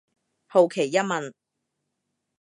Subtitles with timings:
[0.47, 1.31] 好奇一問